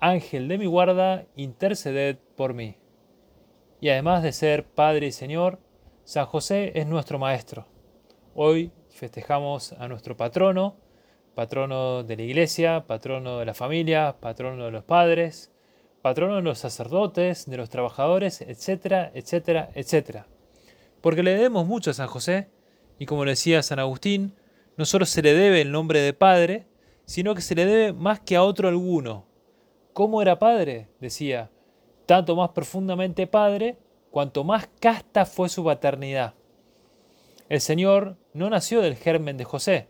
[0.00, 2.76] Ángel de mi guarda, interceded por mí.
[3.80, 5.58] Y además de ser Padre y Señor,
[6.04, 7.66] San José es nuestro Maestro.
[8.34, 10.76] Hoy festejamos a nuestro patrono,
[11.34, 15.50] patrono de la iglesia, patrono de la familia, patrono de los padres,
[16.00, 20.28] patrono de los sacerdotes, de los trabajadores, etcétera, etcétera, etcétera.
[21.00, 22.48] Porque le debemos mucho a San José,
[23.00, 24.36] y como decía San Agustín,
[24.76, 26.66] no solo se le debe el nombre de Padre,
[27.04, 29.26] sino que se le debe más que a otro alguno,
[29.98, 30.86] ¿Cómo era padre?
[31.00, 31.50] decía,
[32.06, 33.78] tanto más profundamente padre,
[34.12, 36.34] cuanto más casta fue su paternidad.
[37.48, 39.88] El Señor no nació del germen de José.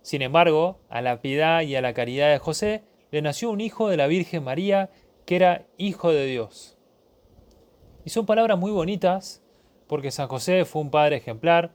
[0.00, 3.90] Sin embargo, a la piedad y a la caridad de José le nació un hijo
[3.90, 4.88] de la Virgen María
[5.26, 6.78] que era hijo de Dios.
[8.06, 9.42] Y son palabras muy bonitas
[9.88, 11.74] porque San José fue un padre ejemplar,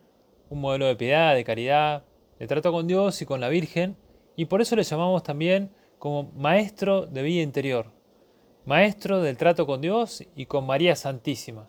[0.49, 2.03] un modelo de piedad, de caridad,
[2.39, 3.95] de trato con Dios y con la Virgen,
[4.35, 5.69] y por eso le llamamos también
[6.05, 7.87] como maestro de vida interior,
[8.63, 11.67] maestro del trato con Dios y con María Santísima.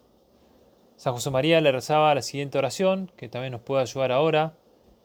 [0.96, 4.58] San José María le rezaba la siguiente oración, que también nos puede ayudar ahora,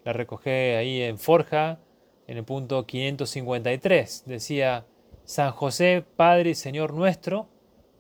[0.03, 1.79] la recogé ahí en Forja,
[2.27, 4.23] en el punto 553.
[4.25, 4.85] Decía,
[5.23, 7.47] San José, Padre y Señor nuestro,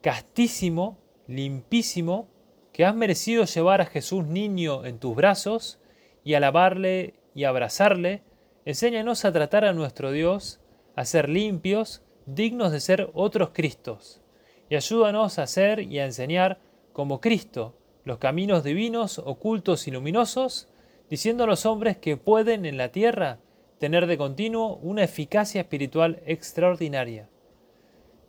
[0.01, 2.27] castísimo, limpísimo,
[2.73, 5.79] que has merecido llevar a Jesús niño en tus brazos
[6.25, 8.21] y alabarle y abrazarle,
[8.65, 10.60] enséñanos a tratar a nuestro Dios
[11.01, 14.21] a ser limpios, dignos de ser otros Cristos,
[14.69, 16.59] y ayúdanos a ser y a enseñar
[16.93, 20.69] como Cristo los caminos divinos, ocultos y luminosos,
[21.09, 23.39] diciendo a los hombres que pueden en la tierra
[23.79, 27.29] tener de continuo una eficacia espiritual extraordinaria.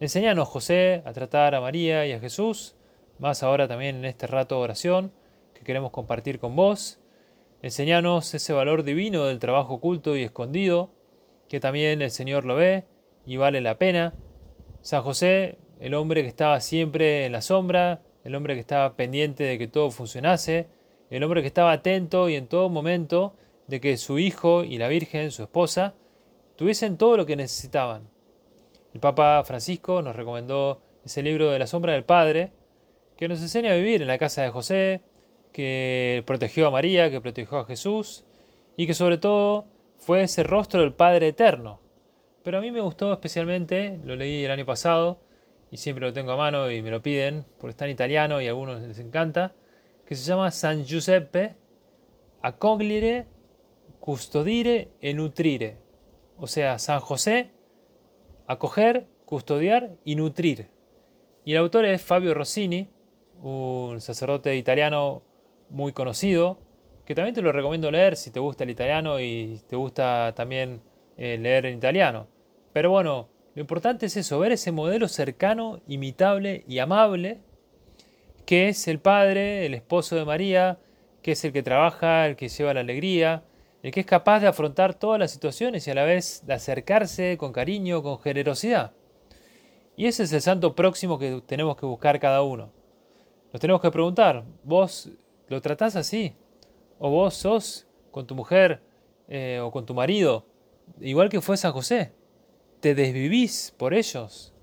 [0.00, 2.74] Enséñanos, José, a tratar a María y a Jesús,
[3.18, 5.12] más ahora también en este rato de oración
[5.52, 7.00] que queremos compartir con vos.
[7.60, 10.90] Enséñanos ese valor divino del trabajo oculto y escondido,
[11.52, 12.86] que también el Señor lo ve
[13.26, 14.14] y vale la pena.
[14.80, 19.44] San José, el hombre que estaba siempre en la sombra, el hombre que estaba pendiente
[19.44, 20.68] de que todo funcionase,
[21.10, 23.34] el hombre que estaba atento y en todo momento
[23.66, 25.92] de que su hijo y la Virgen, su esposa,
[26.56, 28.08] tuviesen todo lo que necesitaban.
[28.94, 32.50] El Papa Francisco nos recomendó ese libro de la sombra del Padre,
[33.18, 35.02] que nos enseña a vivir en la casa de José,
[35.52, 38.24] que protegió a María, que protegió a Jesús,
[38.74, 39.66] y que sobre todo
[40.02, 41.80] fue ese rostro del Padre Eterno.
[42.42, 45.20] Pero a mí me gustó especialmente, lo leí el año pasado
[45.70, 48.46] y siempre lo tengo a mano y me lo piden porque está en italiano y
[48.46, 49.54] a algunos les encanta,
[50.04, 51.54] que se llama San Giuseppe
[52.42, 53.26] Acoglire,
[54.00, 55.76] Custodire e Nutrire.
[56.36, 57.52] O sea, San José,
[58.48, 60.68] acoger, custodiar y nutrir.
[61.44, 62.88] Y el autor es Fabio Rossini,
[63.40, 65.22] un sacerdote italiano
[65.70, 66.58] muy conocido,
[67.04, 70.80] que también te lo recomiendo leer si te gusta el italiano y te gusta también
[71.16, 72.26] eh, leer en italiano.
[72.72, 77.40] Pero bueno, lo importante es eso, ver ese modelo cercano, imitable y amable,
[78.46, 80.78] que es el padre, el esposo de María,
[81.22, 83.44] que es el que trabaja, el que lleva la alegría,
[83.82, 87.36] el que es capaz de afrontar todas las situaciones y a la vez de acercarse
[87.36, 88.92] con cariño, con generosidad.
[89.96, 92.72] Y ese es el santo próximo que tenemos que buscar cada uno.
[93.52, 95.10] Nos tenemos que preguntar, ¿vos
[95.48, 96.34] lo tratás así?
[97.04, 98.80] O vos sos con tu mujer
[99.26, 100.46] eh, o con tu marido,
[101.00, 102.12] igual que fue San José,
[102.78, 104.54] te desvivís por ellos,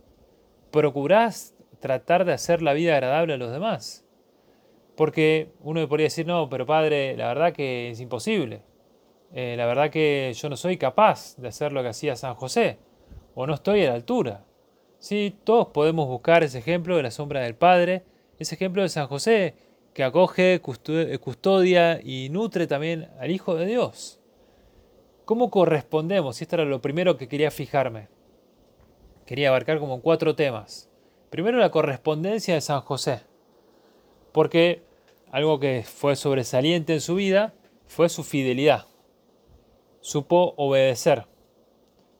[0.72, 4.06] procurás tratar de hacer la vida agradable a los demás.
[4.96, 8.62] Porque uno podría decir, no, pero padre, la verdad que es imposible.
[9.34, 12.80] Eh, la verdad que yo no soy capaz de hacer lo que hacía San José,
[13.36, 14.46] o no estoy a la altura.
[14.98, 18.06] Sí, todos podemos buscar ese ejemplo de la sombra del Padre,
[18.38, 19.56] ese ejemplo de San José,
[19.94, 24.20] que acoge, custodia y nutre también al Hijo de Dios.
[25.26, 26.40] ¿Cómo correspondemos?
[26.40, 28.08] Y esto era lo primero que quería fijarme.
[29.26, 30.90] Quería abarcar como cuatro temas.
[31.30, 33.22] Primero la correspondencia de San José.
[34.32, 34.82] Porque
[35.32, 37.54] algo que fue sobresaliente en su vida
[37.86, 38.88] fue su fidelidad.
[40.02, 41.28] Supo obedecer.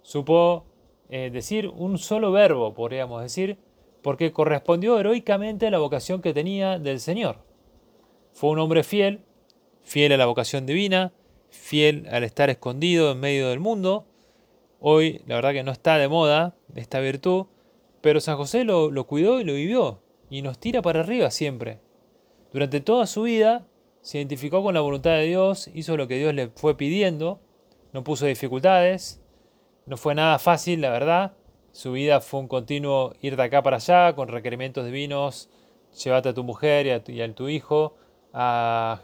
[0.04, 0.66] Supo
[1.10, 3.58] eh, decir un solo verbo, podríamos decir,
[4.04, 7.49] porque correspondió heroicamente a la vocación que tenía del Señor.
[8.40, 9.20] Fue un hombre fiel,
[9.84, 11.12] fiel a la vocación divina,
[11.50, 14.06] fiel al estar escondido en medio del mundo.
[14.80, 17.48] Hoy la verdad que no está de moda esta virtud,
[18.00, 20.00] Pero San José lo, lo cuidó y lo vivió
[20.30, 21.82] y nos tira para arriba siempre.
[22.54, 23.68] Durante toda su vida
[24.00, 27.42] se identificó con la voluntad de Dios, hizo lo que Dios le fue pidiendo,
[27.92, 29.22] no puso dificultades,
[29.86, 31.34] no fue nada fácil, la verdad.
[31.74, 35.50] Su vida fue un continuo ir de acá para allá con requerimientos divinos,
[36.02, 37.98] llévate a tu mujer y a tu, hijo
[38.34, 39.02] a,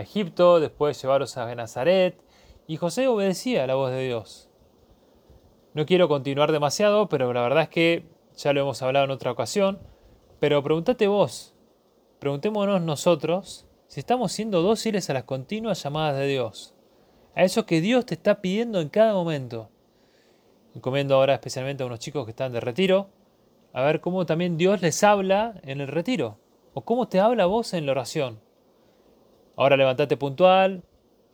[0.00, 2.20] Egipto, después llevarlos a Nazaret.
[2.66, 4.48] Y José obedecía a la voz de Dios.
[5.74, 8.04] No quiero continuar demasiado, pero la verdad es que
[8.36, 9.78] ya lo hemos hablado en otra ocasión.
[10.40, 11.54] Pero pregúntate vos,
[12.20, 16.74] preguntémonos nosotros si estamos siendo dóciles a las continuas llamadas de Dios,
[17.34, 19.70] a eso que Dios te está pidiendo en cada momento.
[20.74, 23.08] Encomiendo ahora especialmente a unos chicos que están de retiro,
[23.72, 26.38] a ver cómo también Dios les habla en el retiro,
[26.74, 28.40] o cómo te habla vos en la oración.
[29.58, 30.84] Ahora levantate puntual,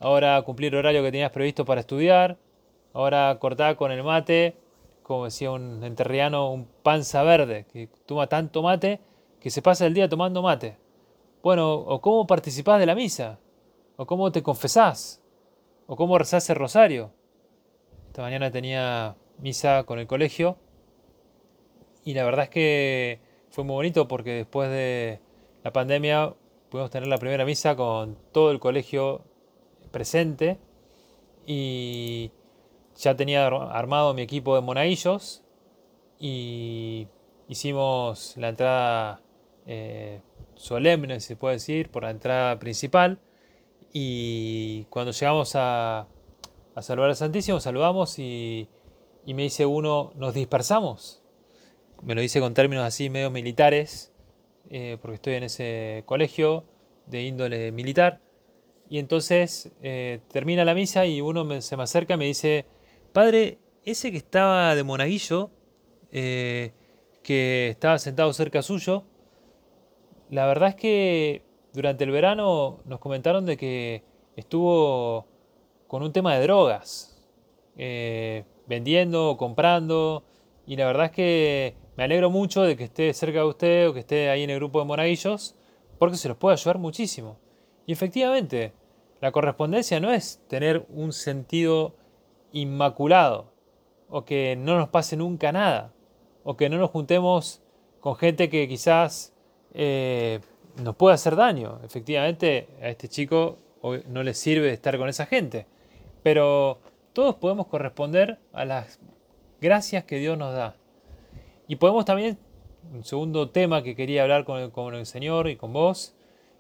[0.01, 2.39] ahora cumplir el horario que tenías previsto para estudiar,
[2.95, 4.57] ahora cortar con el mate,
[5.03, 8.99] como decía un enterriano, un panza verde, que toma tanto mate
[9.41, 10.79] que se pasa el día tomando mate.
[11.43, 13.39] Bueno, o cómo participás de la misa,
[13.99, 15.21] o cómo te confesás,
[15.87, 17.11] o cómo rezás el rosario.
[18.07, 20.57] Esta mañana tenía misa con el colegio
[22.05, 25.21] y la verdad es que fue muy bonito porque después de
[25.63, 26.33] la pandemia
[26.75, 29.23] pudimos tener la primera misa con todo el colegio
[29.93, 30.59] presente
[31.47, 32.33] y
[32.97, 35.45] ya tenía armado mi equipo de monaguillos
[36.19, 37.07] y
[37.47, 39.23] hicimos la entrada
[39.69, 40.21] eh,
[40.57, 43.21] solemne, se puede decir, por la entrada principal.
[43.93, 46.09] Y cuando llegamos a,
[46.75, 48.69] a saludar al Santísimo, saludamos y,
[49.25, 51.23] y me dice uno, ¿nos dispersamos?
[52.03, 54.13] Me lo dice con términos así medio militares,
[54.71, 56.65] eh, porque estoy en ese colegio
[57.07, 58.21] de índole militar.
[58.89, 62.67] Y entonces eh, termina la misa y uno se me acerca y me dice,
[63.13, 65.51] Padre, ese que estaba de monaguillo,
[66.13, 66.73] eh,
[67.23, 69.05] que estaba sentado cerca suyo,
[70.31, 74.03] la verdad es que durante el verano nos comentaron de que
[74.37, 75.27] estuvo
[75.87, 77.23] con un tema de drogas,
[77.77, 80.25] eh, vendiendo, comprando,
[80.67, 83.95] y la verdad es que me alegro mucho de que esté cerca de usted o
[83.95, 85.57] que esté ahí en el grupo de monaguillos,
[85.99, 87.39] porque se los puede ayudar muchísimo.
[87.87, 88.73] Y efectivamente,
[89.21, 91.95] la correspondencia no es tener un sentido
[92.53, 93.53] inmaculado,
[94.09, 95.93] o que no nos pase nunca nada,
[96.43, 97.63] o que no nos juntemos
[98.01, 99.33] con gente que quizás
[99.73, 100.41] eh,
[100.83, 101.81] nos pueda hacer daño.
[101.85, 103.59] Efectivamente, a este chico
[104.09, 105.67] no le sirve estar con esa gente,
[106.23, 106.79] pero
[107.13, 108.99] todos podemos corresponder a las
[109.61, 110.77] gracias que Dios nos da.
[111.67, 112.39] Y podemos también,
[112.93, 116.15] un segundo tema que quería hablar con con el Señor y con vos,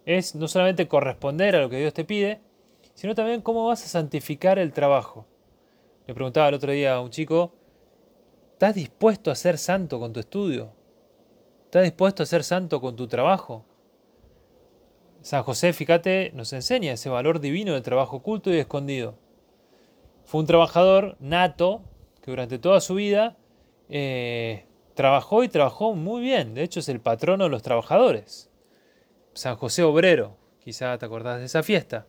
[0.06, 2.40] es no solamente corresponder a lo que Dios te pide,
[2.94, 5.26] sino también cómo vas a santificar el trabajo.
[6.06, 7.54] Le preguntaba el otro día a un chico,
[8.52, 10.72] ¿estás dispuesto a ser santo con tu estudio?
[11.64, 13.64] ¿Estás dispuesto a ser santo con tu trabajo?
[15.22, 19.16] San José, fíjate, nos enseña ese valor divino del trabajo oculto y escondido.
[20.26, 21.82] Fue un trabajador nato
[22.20, 23.36] que durante toda su vida
[23.88, 26.54] eh, trabajó y trabajó muy bien.
[26.54, 28.50] De hecho, es el patrono de los trabajadores.
[29.34, 32.06] San José Obrero, quizá te acordás de esa fiesta.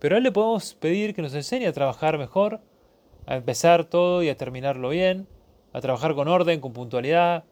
[0.00, 2.60] Pero a él le podemos pedir que nos enseñe a trabajar mejor,
[3.26, 5.28] a empezar todo y a terminarlo bien,
[5.72, 7.44] a trabajar con orden, con puntualidad,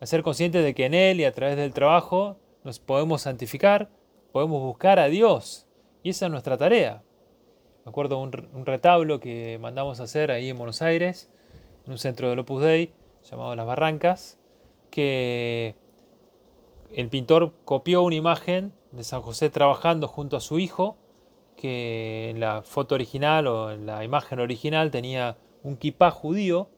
[0.00, 3.90] a ser conscientes de que en Él y a través del trabajo nos podemos santificar,
[4.32, 5.66] podemos buscar a Dios.
[6.02, 7.02] Y esa es nuestra tarea.
[7.84, 11.30] Me acuerdo un, un retablo que mandamos a hacer ahí en Buenos Aires,
[11.84, 14.38] en un centro del Opus Dei llamado Las Barrancas,
[14.90, 15.74] que
[16.92, 20.96] el pintor copió una imagen de San José trabajando junto a su hijo
[21.60, 26.70] que en la foto original o en la imagen original tenía un kipá judío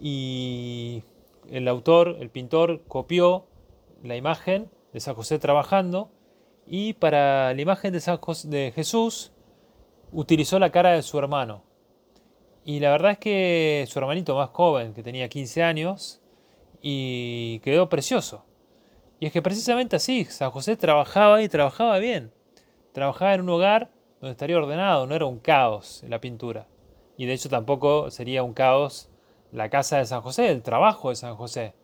[0.00, 1.02] y
[1.50, 3.46] el autor, el pintor, copió
[4.04, 6.10] la imagen de San José trabajando
[6.64, 9.32] y para la imagen de, San de Jesús
[10.12, 11.64] utilizó la cara de su hermano.
[12.68, 16.20] Y la verdad es que su hermanito más joven, que tenía 15 años,
[16.82, 18.44] y quedó precioso.
[19.20, 22.30] Y es que precisamente así, San José trabajaba y trabajaba bien
[22.98, 26.66] trabajaba en un hogar donde estaría ordenado, no era un caos la pintura.
[27.16, 29.08] Y de hecho tampoco sería un caos
[29.52, 31.74] la casa de San José, el trabajo de San José.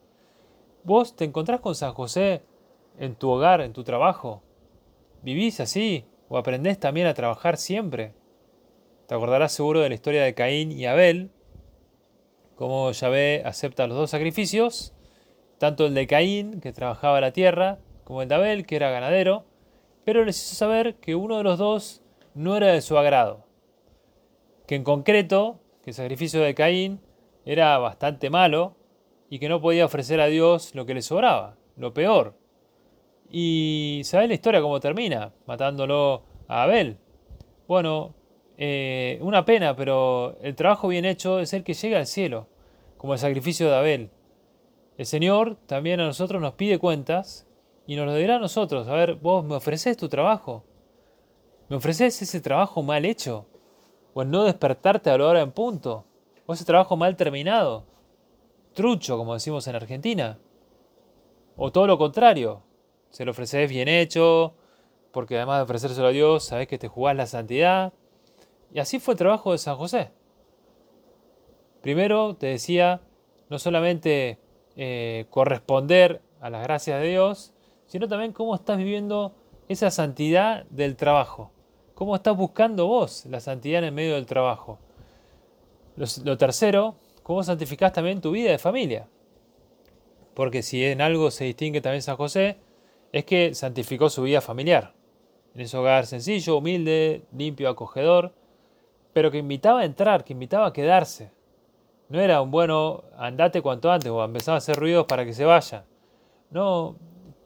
[0.83, 2.43] Vos te encontrás con San José
[2.99, 4.43] en tu hogar, en tu trabajo.
[5.23, 6.05] ¿Vivís así?
[6.29, 8.12] ¿O aprendés también a trabajar siempre?
[9.06, 11.30] Te acordarás seguro de la historia de Caín y Abel,
[12.54, 14.94] cómo Yahvé acepta los dos sacrificios,
[15.58, 19.44] tanto el de Caín, que trabajaba la tierra, como el de Abel, que era ganadero,
[20.06, 23.44] pero les hizo saber que uno de los dos no era de su agrado.
[24.66, 27.00] Que en concreto, que el sacrificio de Caín
[27.44, 28.75] era bastante malo
[29.28, 32.38] y que no podía ofrecer a Dios lo que le sobraba, lo peor.
[33.30, 35.34] Y ¿sabes la historia cómo termina?
[35.44, 36.96] Matándolo a Abel.
[37.66, 38.14] Bueno,
[38.56, 42.46] eh, una pena, pero el trabajo bien hecho es el que llega al cielo,
[42.96, 44.11] como el sacrificio de Abel.
[44.96, 47.46] El Señor también a nosotros nos pide cuentas
[47.87, 48.87] y nos lo dirá a nosotros.
[48.88, 50.64] A ver, vos me ofreces tu trabajo.
[51.68, 53.46] ¿Me ofreces ese trabajo mal hecho?
[54.12, 56.04] ¿O el no despertarte a la hora en punto?
[56.46, 57.84] ¿O ese trabajo mal terminado?
[58.75, 60.38] Trucho, como decimos en Argentina.
[61.56, 62.62] O todo lo contrario.
[63.11, 64.54] Se lo ofreces bien hecho,
[65.12, 67.92] porque además de ofrecérselo a Dios, sabés que te jugás la santidad.
[68.75, 70.11] Y así fue el trabajo de San José.
[71.81, 73.00] Primero, te decía,
[73.49, 74.40] no solamente
[74.75, 77.54] eh, corresponder a las gracias de Dios,
[77.87, 79.37] sino también cómo estás viviendo
[79.69, 81.52] esa santidad del trabajo.
[81.95, 84.81] ¿Cómo estás buscando vos la santidad en el medio del trabajo?
[85.97, 89.07] Lo, tercero, ¿cómo santificás también tu vida de familia?
[90.35, 92.59] Porque si en algo se distingue también San José,
[93.12, 94.95] es que santificó su vida familiar.
[95.54, 98.35] En ese hogar sencillo, humilde, limpio, acogedor,
[99.14, 101.30] pero que invitaba a entrar, que invitaba a quedarse.
[102.11, 105.47] No era un bueno, andate cuanto antes o empezaba a hacer ruidos para que se
[105.47, 105.85] vaya.
[106.50, 106.97] No,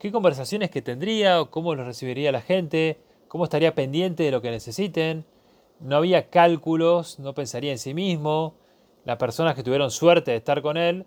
[0.00, 2.98] qué conversaciones que tendría, cómo los recibiría la gente,
[3.28, 5.24] cómo estaría pendiente de lo que necesiten.
[5.78, 8.54] No había cálculos, no pensaría en sí mismo.
[9.04, 11.06] Las personas que tuvieron suerte de estar con él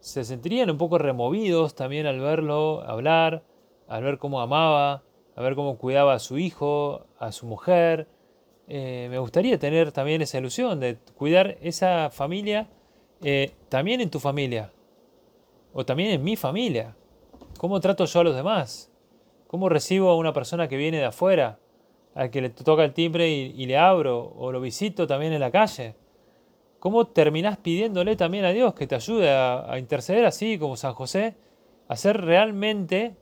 [0.00, 3.44] se sentirían un poco removidos también al verlo hablar,
[3.88, 5.02] al ver cómo amaba,
[5.36, 8.08] a ver cómo cuidaba a su hijo, a su mujer.
[8.72, 12.68] Eh, me gustaría tener también esa ilusión de cuidar esa familia
[13.20, 14.70] eh, también en tu familia
[15.72, 16.94] o también en mi familia.
[17.58, 18.88] ¿Cómo trato yo a los demás?
[19.48, 21.58] ¿Cómo recibo a una persona que viene de afuera,
[22.14, 25.50] al que le toca el timbre y, le abro, o lo visito también en la
[25.50, 25.96] calle?
[26.78, 31.34] ¿Cómo terminás pidiéndole también a Dios que te ayude a, interceder así como San José,
[31.88, 33.16] a ser realmente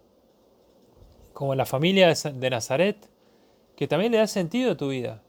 [1.33, 3.09] como la familia de Nazaret,
[3.77, 5.23] que también le da sentido a tu vida?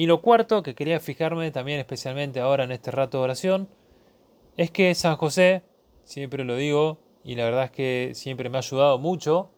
[0.00, 3.68] Y lo cuarto que quería fijarme también especialmente ahora en este rato de oración,
[4.56, 5.62] es que San José,
[6.04, 9.50] siempre lo digo, y la verdad es que siempre me ha ayudado mucho,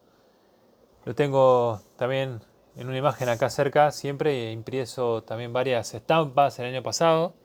[1.05, 2.41] lo tengo también
[2.75, 7.35] en una imagen acá cerca, siempre impreso también varias estampas el año pasado.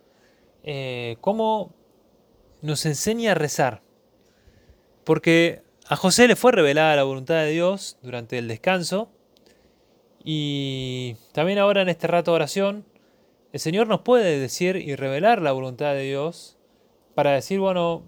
[0.64, 1.73] Eh, cómo
[2.62, 3.81] nos enseña a rezar.
[5.05, 9.12] Porque a José le fue revelada la voluntad de Dios durante el descanso.
[10.25, 12.85] Y también ahora en este rato de oración,
[13.53, 16.59] el Señor nos puede decir y revelar la voluntad de Dios
[17.15, 18.03] para decir, bueno,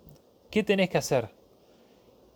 [0.51, 1.31] ¿qué tenés que hacer?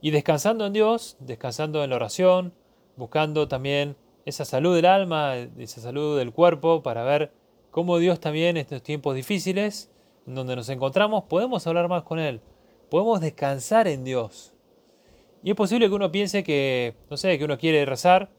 [0.00, 2.54] Y descansando en Dios, descansando en la oración,
[2.96, 7.32] buscando también esa salud del alma, esa salud del cuerpo, para ver
[7.70, 9.90] cómo Dios también en estos tiempos difíciles,
[10.26, 12.40] en donde nos encontramos, podemos hablar más con Él,
[12.90, 14.54] podemos descansar en Dios.
[15.42, 18.30] Y es posible que uno piense que, no sé, que uno quiere rezar,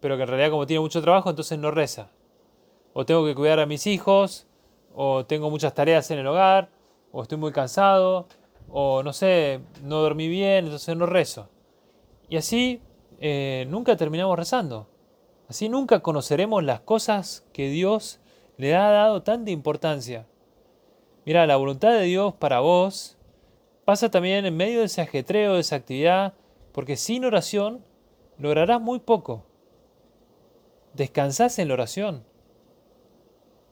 [0.00, 2.10] pero que en realidad como tiene mucho trabajo, entonces no reza.
[2.92, 4.46] O tengo que cuidar a mis hijos,
[4.94, 6.70] o tengo muchas tareas en el hogar,
[7.12, 8.26] o estoy muy cansado,
[8.68, 11.48] o no sé, no dormí bien, entonces no rezo.
[12.28, 12.80] Y así
[13.20, 14.88] eh, nunca terminamos rezando.
[15.48, 18.20] Así nunca conoceremos las cosas que Dios
[18.56, 20.26] le ha dado tanta importancia.
[21.24, 23.18] Mira, la voluntad de Dios para vos
[23.84, 26.34] pasa también en medio de ese ajetreo, de esa actividad,
[26.72, 27.84] porque sin oración
[28.38, 29.44] lograrás muy poco.
[30.94, 32.24] Descansás en la oración.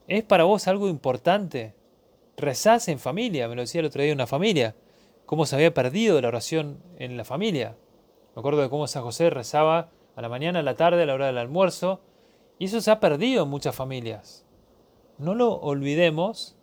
[0.07, 1.75] Es para vos algo importante.
[2.37, 4.75] Rezás en familia, me lo decía el otro día una familia,
[5.25, 7.75] cómo se había perdido la oración en la familia.
[8.35, 11.13] Me acuerdo de cómo San José rezaba a la mañana, a la tarde, a la
[11.13, 12.01] hora del almuerzo.
[12.57, 14.45] Y eso se ha perdido en muchas familias.
[15.17, 16.55] No lo olvidemos,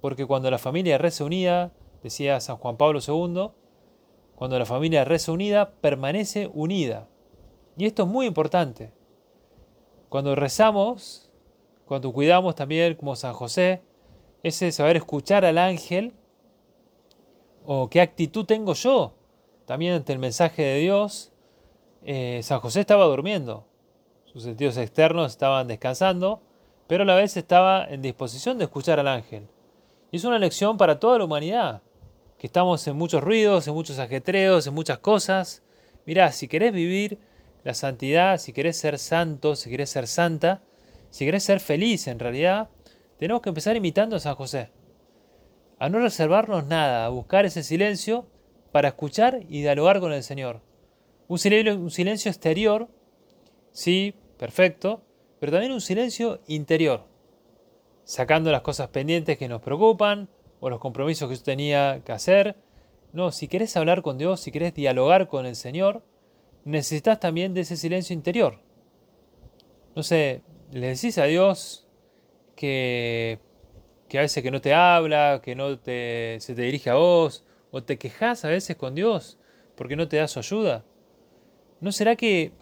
[0.00, 3.50] porque cuando la familia reza unida, decía San Juan Pablo II,
[4.34, 7.08] cuando la familia reza unida, permanece unida.
[7.76, 8.92] Y esto es muy importante.
[10.12, 11.30] Cuando rezamos,
[11.86, 13.80] cuando cuidamos también como San José,
[14.42, 16.12] ese saber escuchar al ángel,
[17.64, 19.14] o qué actitud tengo yo
[19.64, 21.32] también ante el mensaje de Dios,
[22.04, 23.64] eh, San José estaba durmiendo.
[24.26, 26.42] Sus sentidos externos estaban descansando,
[26.88, 29.48] pero a la vez estaba en disposición de escuchar al ángel.
[30.10, 31.80] Y es una lección para toda la humanidad,
[32.36, 35.62] que estamos en muchos ruidos, en muchos ajetreos, en muchas cosas.
[36.04, 37.18] Mirá, si querés vivir
[37.64, 40.62] la santidad, si querés ser santo, si querés ser santa,
[41.10, 42.70] si querés ser feliz en realidad,
[43.18, 44.70] tenemos que empezar imitando a San José.
[45.78, 48.26] A no reservarnos nada, a buscar ese silencio
[48.72, 50.60] para escuchar y dialogar con el Señor.
[51.28, 52.88] Un silencio, exterior,
[53.72, 55.02] sí, perfecto,
[55.38, 57.06] pero también un silencio interior,
[58.04, 60.28] sacando las cosas pendientes que nos preocupan
[60.60, 62.56] o los compromisos que yo tenía que hacer,
[63.12, 66.02] No, si querés hablar con Dios, si querés dialogar con el Señor,
[66.64, 68.58] necesitas también de ese silencio interior.
[69.94, 71.86] No sé, le decís a Dios
[72.56, 73.38] que,
[74.08, 77.44] que a veces que no te habla, que no te, se te dirige a vos,
[77.70, 79.38] o te quejas a veces con Dios
[79.74, 80.84] porque no te da su ayuda.
[81.80, 82.52] ¿No será que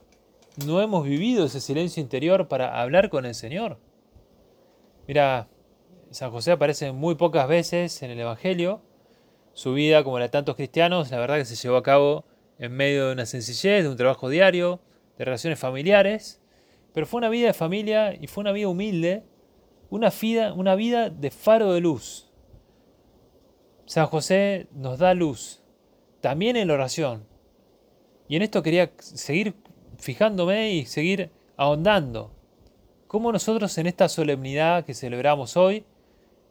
[0.64, 3.78] no hemos vivido ese silencio interior para hablar con el Señor?
[5.06, 5.48] Mira,
[6.10, 8.82] San José aparece muy pocas veces en el Evangelio.
[9.52, 12.24] Su vida, como la de tantos cristianos, la verdad que se llevó a cabo
[12.60, 14.80] en medio de una sencillez, de un trabajo diario,
[15.18, 16.40] de relaciones familiares.
[16.92, 19.24] Pero fue una vida de familia y fue una vida humilde,
[19.88, 22.30] una vida, una vida de faro de luz.
[23.86, 25.62] San José nos da luz,
[26.20, 27.26] también en la oración.
[28.28, 29.54] Y en esto quería seguir
[29.98, 32.32] fijándome y seguir ahondando.
[33.08, 35.84] Cómo nosotros en esta solemnidad que celebramos hoy,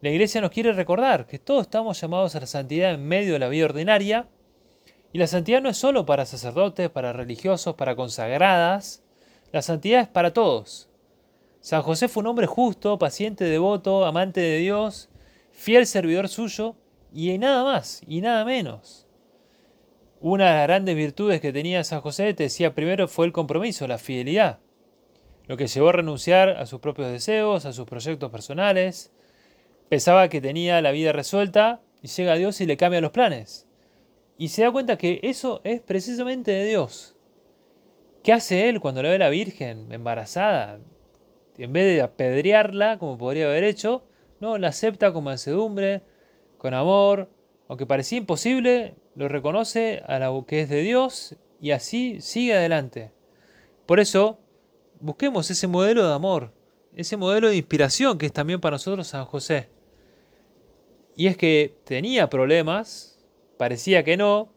[0.01, 3.39] la iglesia nos quiere recordar que todos estamos llamados a la santidad en medio de
[3.39, 4.27] la vida ordinaria.
[5.11, 9.03] Y la santidad no es solo para sacerdotes, para religiosos, para consagradas.
[9.51, 10.89] La santidad es para todos.
[11.61, 15.09] San José fue un hombre justo, paciente, devoto, amante de Dios,
[15.51, 16.75] fiel servidor suyo
[17.13, 19.07] y nada más y nada menos.
[20.21, 23.87] Una de las grandes virtudes que tenía San José, te decía primero, fue el compromiso,
[23.87, 24.59] la fidelidad,
[25.47, 29.11] lo que llevó a renunciar a sus propios deseos, a sus proyectos personales.
[29.89, 33.68] Pensaba que tenía la vida resuelta y llega a Dios y le cambia los planes.
[34.39, 37.13] Y se da cuenta que eso es precisamente de Dios.
[38.23, 40.79] ¿Qué hace él cuando le ve a la Virgen embarazada?
[41.57, 44.05] En vez de apedrearla, como podría haber hecho,
[44.39, 46.03] no, la acepta con mansedumbre,
[46.57, 47.29] con amor,
[47.67, 53.11] aunque parecía imposible, lo reconoce a la que es de Dios y así sigue adelante.
[53.85, 54.39] Por eso,
[55.01, 56.53] busquemos ese modelo de amor,
[56.95, 59.67] ese modelo de inspiración que es también para nosotros San José.
[61.17, 63.08] Y es que tenía problemas,
[63.59, 64.47] parecía que no,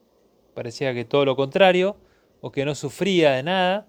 [0.54, 1.96] parecía que todo lo contrario,
[2.40, 3.88] o que no sufría de nada,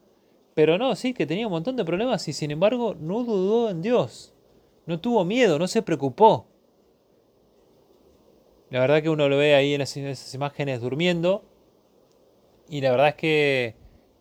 [0.56, 3.84] pero no, sí, que tenía un montón de problemas y sin embargo no dudó en
[3.84, 4.34] Dios,
[4.88, 6.48] no tuvo miedo, no se preocupó.
[8.72, 11.46] La verdad que uno lo ve ahí en esas imágenes durmiendo
[12.68, 13.76] y la verdad es que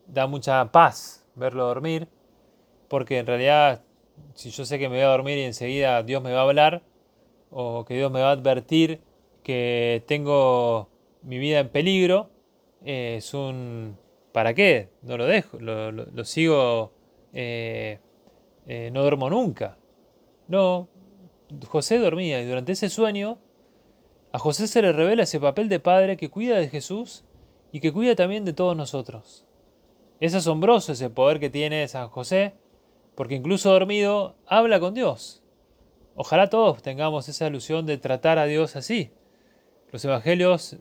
[0.07, 2.07] da mucha paz verlo dormir,
[2.89, 3.83] porque en realidad
[4.35, 6.83] si yo sé que me voy a dormir y enseguida Dios me va a hablar,
[7.51, 9.01] o que Dios me va a advertir
[9.43, 10.89] que tengo
[11.23, 12.31] mi vida en peligro,
[12.85, 13.99] eh, es un...
[14.33, 14.89] ¿Para qué?
[15.03, 16.93] No lo dejo, lo, sigo...
[17.33, 17.99] Eh,
[18.67, 19.77] eh, no duermo nunca.
[20.49, 20.89] No,
[21.67, 23.39] José dormía y durante ese sueño
[24.33, 27.25] a José se le revela ese papel de padre que cuida de Jesús
[27.71, 29.47] y que cuida también de todos nosotros.
[30.21, 32.55] Es asombroso ese poder que tiene San José,
[33.15, 35.43] porque incluso dormido habla con Dios.
[36.15, 39.11] Ojalá todos tengamos esa ilusión de tratar a Dios así.
[39.93, 40.77] Los evangelios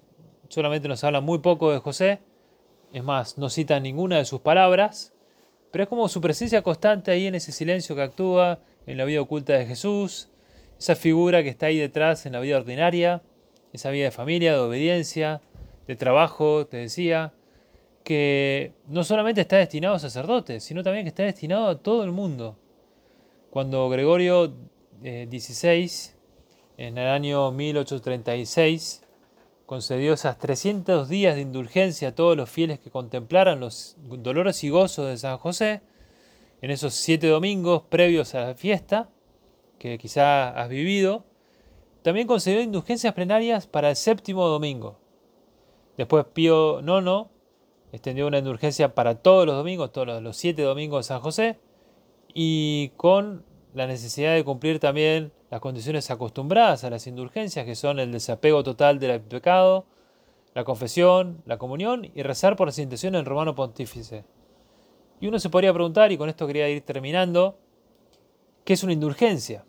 [0.48, 2.20] solamente nos hablan muy poco de José,
[2.94, 5.14] es más, no citan ninguna de sus palabras,
[5.70, 9.22] pero es como su presencia constante ahí en ese silencio que actúa en la vida
[9.22, 10.30] oculta de Jesús,
[10.80, 13.22] esa figura que está ahí detrás en la vida ordinaria,
[13.74, 15.42] esa vida de familia, de obediencia,
[15.88, 17.34] de trabajo, te decía,
[18.04, 22.12] que no solamente está destinado a sacerdotes, sino también que está destinado a todo el
[22.12, 22.58] mundo.
[23.50, 24.54] Cuando Gregorio
[25.02, 25.88] XVI, eh,
[26.88, 29.04] en el año 1836,
[29.68, 34.70] concedió esas 300 días de indulgencia a todos los fieles que contemplaran los dolores y
[34.70, 35.82] gozos de San José,
[36.60, 39.10] en esos siete domingos previos a la fiesta,
[39.78, 41.24] que quizá has vivido,
[42.02, 44.98] también concedió indulgencias plenarias para el séptimo domingo.
[45.98, 47.30] Después Pío IX
[47.92, 51.60] extendió una indulgencia para todos los domingos, todos los siete domingos de San José,
[52.34, 58.00] y con la necesidad de cumplir también las condiciones acostumbradas a las indulgencias, que son
[58.00, 59.86] el desapego total del pecado,
[60.56, 64.24] la confesión, la comunión y rezar por las intenciones del romano pontífice.
[65.20, 67.58] Y uno se podría preguntar, y con esto quería ir terminando,
[68.64, 69.66] ¿qué es una indulgencia?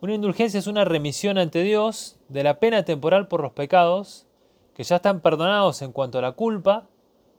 [0.00, 4.28] Una indulgencia es una remisión ante Dios de la pena temporal por los pecados
[4.74, 6.88] que ya están perdonados en cuanto a la culpa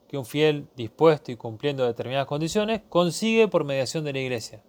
[0.08, 4.62] que un fiel dispuesto y cumpliendo determinadas condiciones consigue por mediación de la iglesia.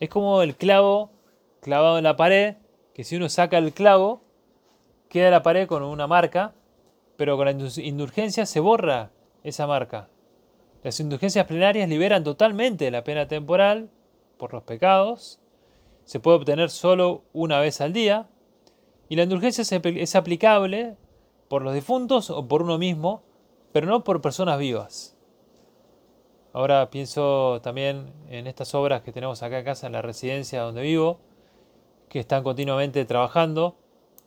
[0.00, 1.13] Es como el clavo
[1.64, 2.56] clavado en la pared,
[2.92, 4.22] que si uno saca el clavo,
[5.08, 6.54] queda la pared con una marca,
[7.16, 9.10] pero con la indulgencia se borra
[9.42, 10.08] esa marca.
[10.82, 13.88] Las indulgencias plenarias liberan totalmente la pena temporal
[14.36, 15.40] por los pecados
[16.04, 18.28] se puede obtener solo una vez al día
[19.08, 20.96] y la indulgencia es aplicable
[21.48, 23.22] por los difuntos o por uno mismo,
[23.72, 25.16] pero no por personas vivas.
[26.52, 30.82] Ahora pienso también en estas obras que tenemos acá en casa, en la residencia donde
[30.82, 31.20] vivo,
[32.14, 33.74] que están continuamente trabajando.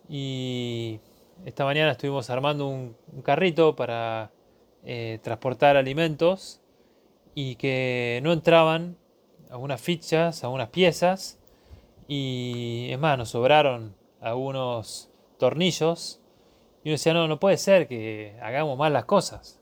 [0.10, 1.00] Y
[1.46, 4.30] esta mañana estuvimos armando un, carrito para
[4.84, 6.60] eh, transportar alimentos
[7.34, 8.98] y que no entraban
[9.50, 11.40] algunas fichas, algunas piezas.
[12.10, 16.20] Y es más, nos sobraron algunos tornillos.
[16.84, 19.62] Y uno decía, no, no puede ser que hagamos mal las cosas.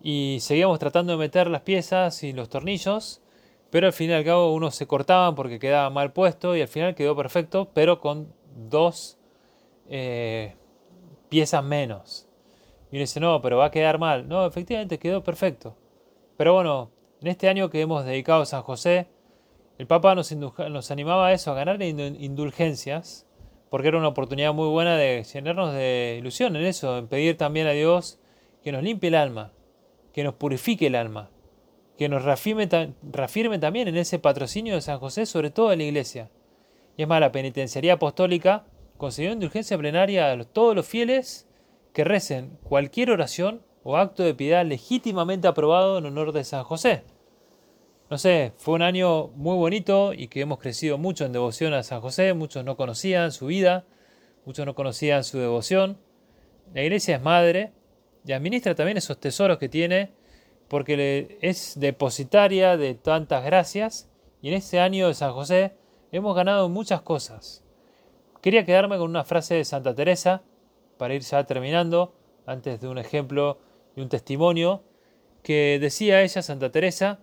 [0.00, 3.20] Y seguíamos tratando de meter las piezas y los tornillos,
[3.70, 6.68] pero al fin y al cabo unos se cortaban porque quedaba mal puesto y al
[6.68, 9.18] final quedó perfecto, pero con dos
[9.88, 10.54] eh,
[11.28, 12.26] piezas menos.
[12.90, 14.28] Y uno dice, no, pero va a quedar mal.
[14.28, 15.76] No, efectivamente quedó perfecto.
[16.36, 19.08] Pero bueno, en este año que hemos dedicado a San José,
[19.76, 23.28] el Papa nos, nos animaba a eso, a ganar indulgencias
[23.70, 27.66] porque era una oportunidad muy buena de llenarnos de ilusión en eso, en pedir también
[27.66, 28.18] a Dios
[28.62, 29.52] que nos limpie el alma,
[30.12, 31.30] que nos purifique el alma,
[31.98, 32.68] que nos reafirme,
[33.58, 36.30] también en ese patrocinio de San José, sobre todo en la iglesia.
[36.96, 38.64] Y es más, la penitenciaría apostólica
[38.96, 41.48] concedió indulgencia plenaria a todos los fieles
[41.92, 47.02] que recen cualquier oración o acto de piedad legítimamente aprobado en honor de San José.
[48.10, 51.82] No sé, fue un año muy bonito y que hemos crecido mucho en devoción a
[51.82, 52.32] San José.
[52.32, 53.84] Muchos no conocían su vida,
[54.46, 55.98] muchos no conocían su devoción.
[56.72, 57.72] La iglesia es madre
[58.24, 60.12] y administra también esos tesoros que tiene
[60.68, 64.08] porque es depositaria de tantas gracias
[64.42, 65.74] y en este año de San José
[66.12, 67.64] hemos ganado muchas cosas.
[68.40, 70.42] Quería quedarme con una frase de Santa Teresa
[70.96, 72.14] para ir ya terminando,
[72.46, 73.58] antes de un ejemplo
[73.96, 74.82] y un testimonio,
[75.42, 77.20] que decía ella, Santa Teresa,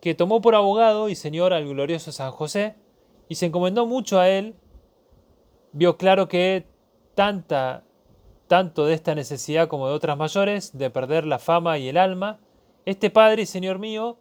[0.00, 2.76] que tomó por abogado y señor al glorioso San José,
[3.28, 4.54] y se encomendó mucho a él,
[5.72, 6.66] vio claro que
[7.14, 7.84] tanta,
[8.46, 12.40] tanto de esta necesidad como de otras mayores, de perder la fama y el alma,
[12.88, 14.16] este Padre Señor mío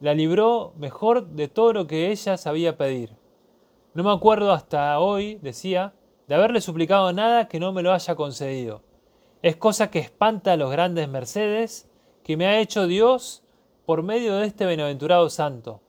[0.00, 3.14] la libró mejor de todo lo que ella sabía pedir.
[3.94, 5.94] No me acuerdo hasta hoy, decía,
[6.26, 8.82] de haberle suplicado nada que no me lo haya concedido.
[9.42, 11.88] Es cosa que espanta a los grandes mercedes
[12.24, 13.44] que me ha hecho Dios
[13.86, 15.80] por medio de este bienaventurado santo,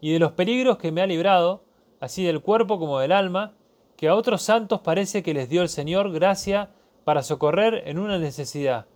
[0.00, 1.62] y de los peligros que me ha librado,
[2.00, 3.54] así del cuerpo como del alma,
[3.96, 6.70] que a otros santos parece que les dio el Señor gracia
[7.04, 8.86] para socorrer en una necesidad.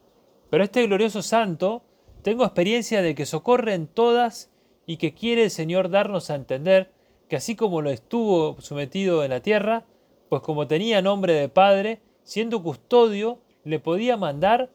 [0.50, 1.84] Pero este glorioso santo,
[2.26, 4.50] tengo experiencia de que socorre en todas
[4.84, 6.90] y que quiere el Señor darnos a entender
[7.28, 9.84] que así como lo estuvo sometido en la tierra,
[10.28, 14.72] pues como tenía nombre de Padre, siendo custodio, le podía mandar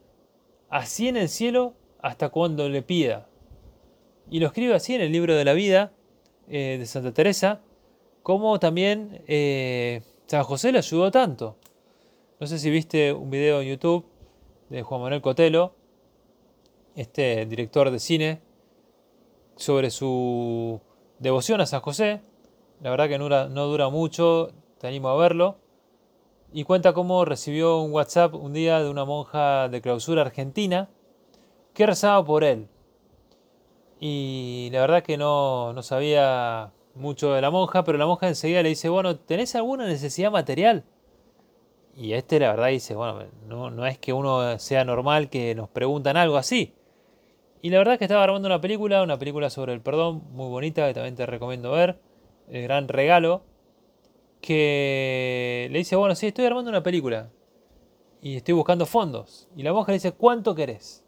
[0.70, 3.28] así en el cielo hasta cuando le pida.
[4.30, 5.92] Y lo escribe así en el libro de la vida
[6.48, 7.60] eh, de Santa Teresa,
[8.24, 11.58] como también eh, San José le ayudó tanto.
[12.40, 14.06] No sé si viste un video en YouTube
[14.70, 15.81] de Juan Manuel Cotelo,
[16.96, 18.42] este director de cine,
[19.56, 20.82] sobre su
[21.20, 22.22] devoción a San José.
[22.82, 25.58] La verdad que no dura, no dura mucho, te animo a verlo.
[26.54, 30.90] Y cuenta cómo recibió un WhatsApp un día de una monja de clausura argentina
[31.74, 32.68] que rezaba por él
[34.04, 38.64] y la verdad que no, no sabía mucho de la monja, pero la monja enseguida
[38.64, 40.84] le dice, bueno, ¿tenés alguna necesidad material?
[41.96, 45.70] Y este la verdad dice, bueno, no, no es que uno sea normal que nos
[45.70, 46.74] preguntan algo así.
[47.62, 50.50] Y la verdad es que estaba armando una película, una película sobre el perdón, muy
[50.50, 52.00] bonita, que también te recomiendo ver,
[52.50, 53.44] El Gran Regalo,
[54.42, 57.30] que le dice, bueno, sí, estoy armando una película
[58.22, 59.48] y estoy buscando fondos.
[59.56, 61.06] Y la monja le dice, ¿cuánto querés?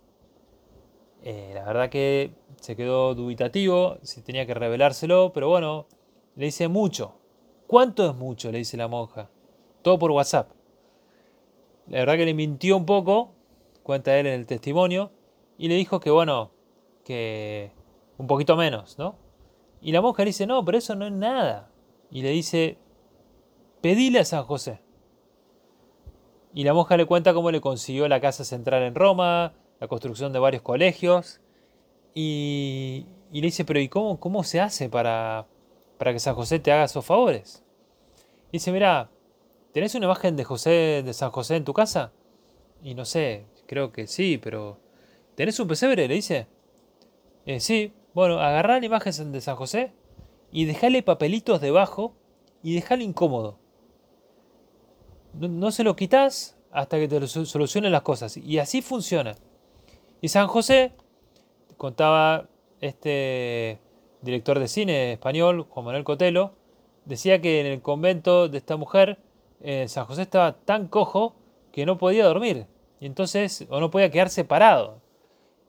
[1.23, 5.87] Eh, la verdad que se quedó dubitativo si tenía que revelárselo, pero bueno,
[6.35, 7.15] le dice mucho.
[7.65, 8.51] ¿Cuánto es mucho?
[8.51, 9.31] le dice la monja.
[9.81, 10.51] Todo por WhatsApp.
[11.87, 13.31] La verdad que le mintió un poco,
[13.81, 15.11] cuenta él en el testimonio,
[15.63, 16.51] y le dijo que bueno,
[17.05, 17.71] que
[18.17, 19.15] un poquito menos, ¿no?
[19.81, 21.71] Y la monja le dice, no, pero eso no es nada.
[22.11, 22.77] Y le dice,
[23.79, 24.81] pedile a San José.
[26.53, 30.33] Y la monja le cuenta cómo le consiguió la casa central en Roma, la construcción
[30.33, 31.39] de varios colegios.
[32.13, 35.47] Y, le dice, pero ¿y cómo, cómo se hace para,
[35.97, 37.63] para que San José te haga esos favores?
[38.49, 39.11] Y dice, mira,
[39.71, 42.11] ¿tenés una imagen de, José, de San José en tu casa?
[42.83, 44.82] Y no sé, creo que sí, pero...
[45.35, 46.07] ¿Tenés un pesebre?
[46.07, 46.47] Le dice.
[47.45, 49.93] Eh, sí, bueno, agarrá la imagen de San José
[50.51, 52.13] y dejale papelitos debajo
[52.61, 53.57] y dejale incómodo.
[55.33, 58.37] No, no se lo quitas hasta que te solucionen las cosas.
[58.37, 59.35] Y así funciona.
[60.21, 60.93] Y San José,
[61.77, 62.47] contaba
[62.79, 63.79] este
[64.21, 66.53] director de cine español, Juan Manuel Cotelo,
[67.05, 69.19] decía que en el convento de esta mujer,
[69.61, 71.35] eh, San José estaba tan cojo
[71.71, 72.67] que no podía dormir.
[72.99, 75.01] Y entonces, o no podía quedarse parado.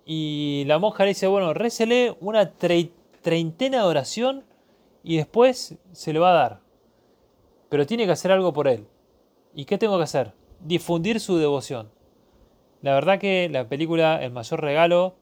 [0.04, 4.44] Y la monja le dice, bueno, récele una treintena de oración
[5.02, 6.60] y después se le va a dar.
[7.68, 8.86] Pero tiene que hacer algo por él.
[9.54, 10.32] ¿Y qué tengo que hacer?
[10.64, 11.90] difundir su devoción.
[12.82, 15.14] La verdad que la película El mayor regalo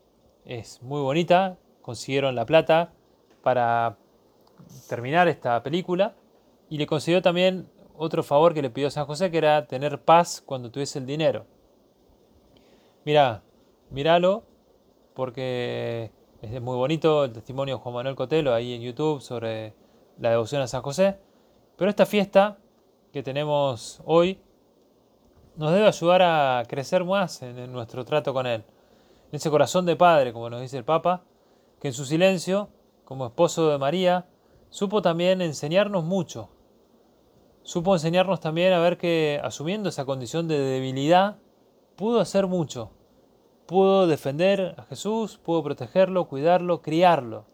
[0.45, 2.92] es muy bonita, consiguieron la plata
[3.42, 3.97] para
[4.88, 6.14] terminar esta película
[6.68, 10.42] y le concedió también otro favor que le pidió San José, que era tener paz
[10.45, 11.45] cuando tuviese el dinero.
[13.05, 13.42] Mira,
[13.90, 14.45] míralo,
[15.14, 19.75] porque es muy bonito el testimonio de Juan Manuel Cotelo ahí en YouTube sobre
[20.18, 21.18] la devoción a San José.
[21.77, 22.59] Pero esta fiesta
[23.12, 24.40] que tenemos hoy
[25.57, 28.64] nos debe ayudar a crecer más en, nuestro trato con Él.
[29.31, 31.22] En ese corazón de Padre, como nos dice el Papa,
[31.81, 32.68] que en su silencio,
[33.05, 34.27] como esposo de María,
[34.70, 36.48] supo también enseñarnos mucho.
[37.62, 41.37] Supo enseñarnos también a ver que asumiendo esa condición de debilidad,
[41.96, 42.90] pudo hacer mucho.
[43.66, 47.44] Pudo defender a Jesús, pudo protegerlo, cuidarlo, criarlo.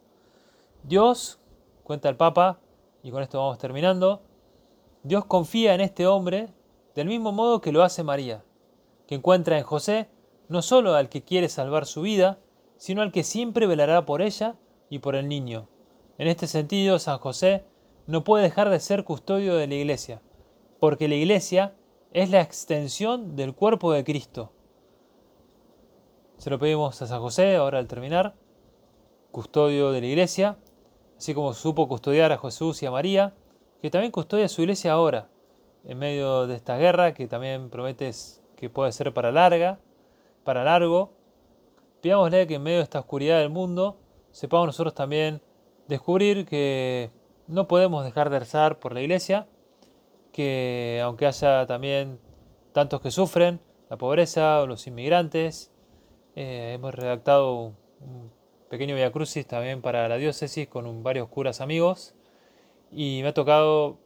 [0.82, 1.38] Dios,
[1.84, 2.60] cuenta el Papa,
[3.02, 4.22] y con esto vamos terminando,
[5.02, 6.48] Dios confía en este hombre
[6.94, 8.42] del mismo modo que lo hace María,
[9.06, 10.08] que encuentra en José
[10.48, 12.38] no solo al que quiere salvar su vida,
[12.76, 14.56] sino al que siempre velará por ella
[14.88, 15.68] y por el niño.
[16.16, 17.64] En este sentido, San José
[18.06, 20.22] no puede dejar de ser custodio de la iglesia,
[20.80, 21.74] porque la iglesia
[22.12, 24.52] es la extensión del cuerpo de Cristo.
[26.38, 28.36] Se lo pedimos a San José ahora al terminar,
[29.32, 30.56] custodio de la iglesia,
[31.16, 33.34] así como supo custodiar a Jesús y a María,
[33.82, 35.28] que también custodia su iglesia ahora,
[35.82, 38.12] en medio de esta guerra que también promete
[38.54, 39.80] que puede ser para larga,
[40.44, 41.10] para largo.
[42.02, 43.98] Pidámosle que en medio de esta oscuridad del mundo
[44.30, 45.42] sepamos nosotros también
[45.88, 47.10] descubrir que
[47.48, 49.48] no podemos dejar de rezar por la iglesia,
[50.30, 52.20] que aunque haya también
[52.70, 55.72] tantos que sufren, la pobreza o los inmigrantes,
[56.40, 58.30] eh, hemos redactado un
[58.70, 62.14] pequeño Via Crucis también para la diócesis con varios curas amigos
[62.92, 63.98] y me ha tocado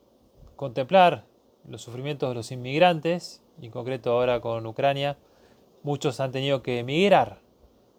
[0.56, 1.26] contemplar
[1.68, 5.18] los sufrimientos de los inmigrantes, y en concreto ahora con Ucrania,
[5.82, 7.40] muchos han tenido que emigrar.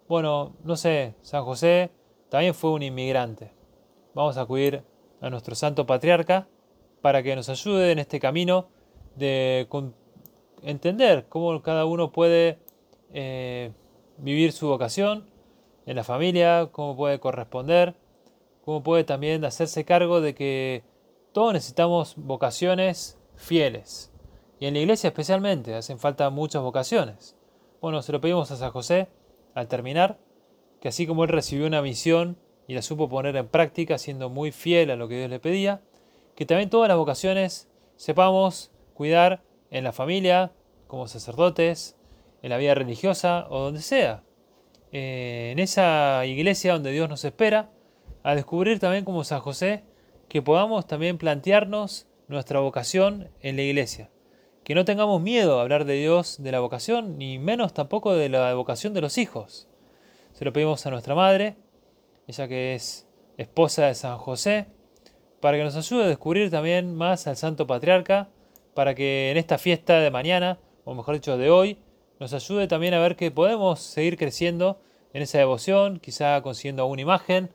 [0.08, 1.92] Bueno, no sé, San José
[2.30, 3.52] también fue un inmigrante.
[4.16, 4.82] Vamos a acudir
[5.22, 6.48] a nuestro santo patriarca
[7.04, 8.68] para que nos ayude en este camino
[9.16, 9.68] de
[10.64, 12.58] entender cómo cada uno puede
[13.14, 13.72] eh,
[14.18, 15.30] vivir su vocación
[15.86, 17.96] en la familia, cómo puede corresponder,
[18.64, 20.84] cómo puede también hacerse cargo de que
[21.34, 24.12] todos necesitamos vocaciones fieles.
[24.60, 27.36] Y en la iglesia especialmente hacen falta muchas vocaciones.
[27.82, 29.10] Bueno, se lo pedimos a San José
[29.56, 30.20] al terminar,
[30.80, 34.52] que así como él recibió una misión y la supo poner en práctica siendo muy
[34.52, 35.82] fiel a lo que Dios le pedía,
[36.36, 40.52] que también todas las vocaciones sepamos cuidar en la familia,
[40.88, 41.98] como sacerdotes,
[42.44, 44.22] en la vida religiosa o donde sea.
[44.92, 47.72] Eh, en esa iglesia donde Dios nos espera,
[48.22, 49.84] a descubrir también como San José,
[50.30, 54.12] que podamos también plantearnos nuestra vocación en la iglesia.
[54.64, 58.30] Que no tengamos miedo a hablar de Dios, de la vocación, ni menos tampoco de
[58.30, 59.68] la vocación de los hijos.
[60.34, 61.56] Se lo pedimos a nuestra madre,
[62.28, 64.68] ella que es esposa de San José,
[65.40, 68.30] para que nos ayude a descubrir también más al Santo Patriarca,
[68.74, 71.78] para que en esta fiesta de mañana, o mejor dicho de hoy,
[72.24, 74.80] nos ayude también a ver que podemos seguir creciendo
[75.12, 77.50] en esa devoción, quizá consiguiendo alguna imagen.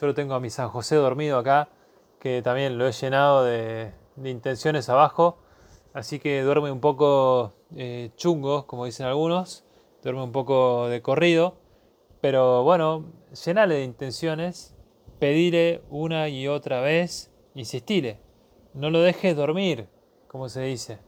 [0.00, 1.68] Yo lo tengo a mi San José dormido acá,
[2.20, 3.90] que también lo he llenado de,
[4.24, 5.38] intenciones abajo,
[5.94, 9.64] así que duerme un poco eh, chungo, como dicen algunos,
[10.00, 11.56] duerme un poco de corrido,
[12.20, 13.06] pero bueno,
[13.44, 14.76] llenale de intenciones,
[15.18, 18.20] pedile una y otra vez, insistile,
[18.74, 19.88] no lo dejes dormir,
[20.28, 21.00] como se dice,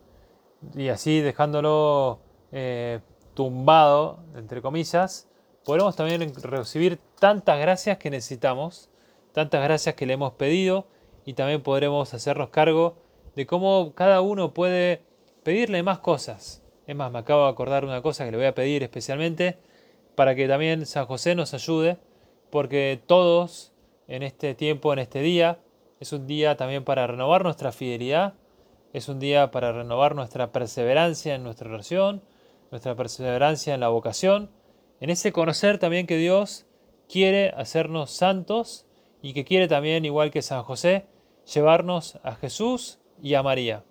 [0.75, 3.00] y así dejándolo eh,
[3.35, 5.28] tumbado, entre comillas,
[5.64, 8.88] podremos también recibir tantas gracias que necesitamos,
[9.32, 10.87] tantas gracias que le hemos pedido
[11.24, 12.96] y también podremos hacernos cargo
[13.35, 15.02] de cómo cada uno puede
[15.42, 16.62] pedirle más cosas.
[16.87, 19.59] Es más, me acabo de acordar una cosa que le voy a pedir especialmente
[20.14, 21.98] para que también San José nos ayude,
[22.50, 23.72] porque todos
[24.09, 25.59] en este tiempo, en este día,
[26.00, 28.35] es un día también para renovar nuestra fidelidad,
[28.92, 32.22] es un día para renovar nuestra perseverancia en nuestra oración,
[32.70, 34.50] nuestra perseverancia en la vocación,
[35.00, 36.66] en ese conocer también que Dios
[37.09, 38.87] quiere hacernos santos
[39.22, 41.07] y que quiere también, igual que San José,
[41.52, 43.85] llevarnos a Jesús y a María.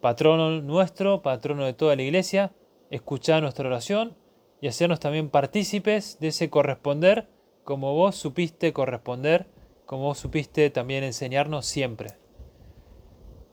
[0.00, 2.52] Patrono nuestro, patrono de toda la iglesia,
[2.90, 4.16] escuchar nuestra oración
[4.60, 7.28] y hacernos también partícipes de ese corresponder
[7.64, 9.46] como vos supiste corresponder,
[9.86, 12.10] como vos supiste también enseñarnos siempre.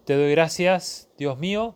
[0.05, 1.75] Te doy gracias, Dios mío,